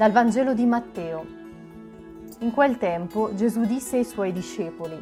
[0.00, 1.26] Dal Vangelo di Matteo.
[2.38, 4.96] In quel tempo Gesù disse ai suoi discepoli,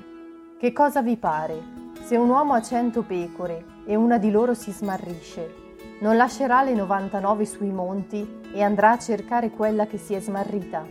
[0.58, 1.62] Che cosa vi pare?
[2.02, 5.54] Se un uomo ha cento pecore e una di loro si smarrisce,
[6.00, 10.84] non lascerà le 99 sui monti e andrà a cercare quella che si è smarrita?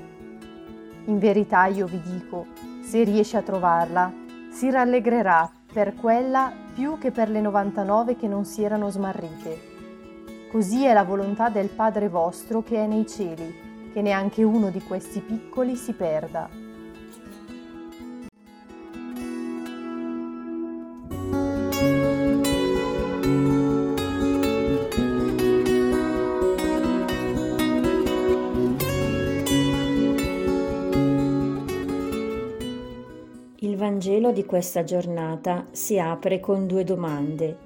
[1.08, 2.46] In verità io vi dico,
[2.82, 4.10] se riesce a trovarla,
[4.50, 9.60] si rallegrerà per quella più che per le 99 che non si erano smarrite.
[10.50, 13.66] Così è la volontà del Padre vostro che è nei cieli
[13.98, 16.48] che neanche uno di questi piccoli si perda.
[33.56, 37.58] Il Vangelo di questa giornata si apre con due domande.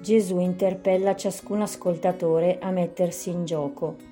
[0.00, 4.11] Gesù interpella ciascun ascoltatore a mettersi in gioco.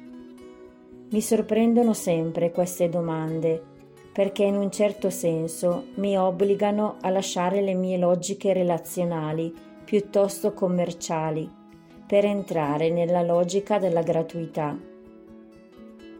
[1.13, 3.61] Mi sorprendono sempre queste domande,
[4.13, 9.53] perché in un certo senso mi obbligano a lasciare le mie logiche relazionali
[9.85, 11.51] piuttosto commerciali,
[12.07, 14.79] per entrare nella logica della gratuità.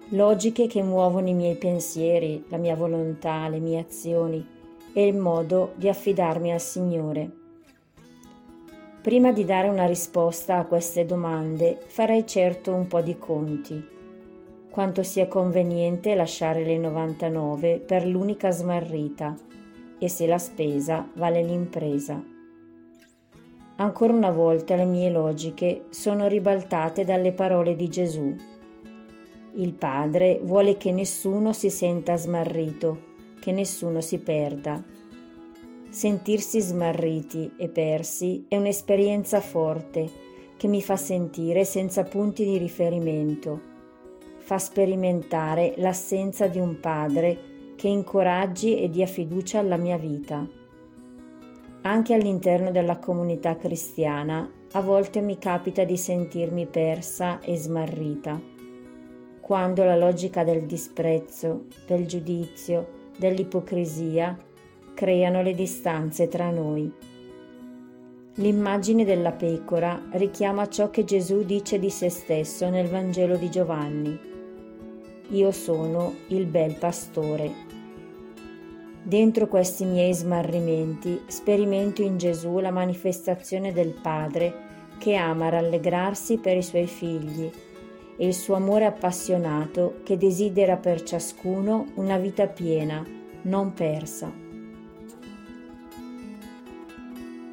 [0.09, 4.45] Logiche che muovono i miei pensieri, la mia volontà, le mie azioni
[4.93, 7.31] e il modo di affidarmi al Signore.
[9.01, 13.99] Prima di dare una risposta a queste domande farei certo un po' di conti
[14.71, 19.37] quanto sia conveniente lasciare le 99 per l'unica smarrita
[19.99, 22.23] e se la spesa vale l'impresa.
[23.77, 28.35] Ancora una volta le mie logiche sono ribaltate dalle parole di Gesù.
[29.55, 33.09] Il Padre vuole che nessuno si senta smarrito,
[33.41, 34.83] che nessuno si perda.
[35.89, 40.09] Sentirsi smarriti e persi è un'esperienza forte
[40.57, 43.70] che mi fa sentire senza punti di riferimento
[44.51, 50.45] fa sperimentare l'assenza di un padre che incoraggi e dia fiducia alla mia vita.
[51.83, 58.41] Anche all'interno della comunità cristiana a volte mi capita di sentirmi persa e smarrita,
[59.41, 62.89] quando la logica del disprezzo, del giudizio,
[63.19, 64.37] dell'ipocrisia
[64.95, 66.93] creano le distanze tra noi.
[68.35, 74.30] L'immagine della pecora richiama ciò che Gesù dice di se stesso nel Vangelo di Giovanni.
[75.31, 77.69] Io sono il bel pastore.
[79.01, 84.69] Dentro questi miei smarrimenti sperimento in Gesù la manifestazione del Padre
[84.99, 87.49] che ama rallegrarsi per i suoi figli
[88.17, 93.07] e il suo amore appassionato che desidera per ciascuno una vita piena,
[93.43, 94.31] non persa.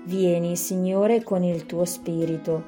[0.04, 2.64] Vieni, Signore, con il tuo spirito,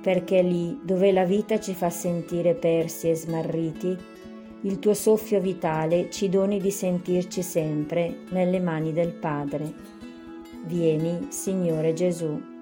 [0.00, 4.16] perché lì dove la vita ci fa sentire persi e smarriti,
[4.62, 9.72] il tuo soffio vitale ci doni di sentirci sempre nelle mani del Padre.
[10.64, 12.57] Vieni, Signore Gesù.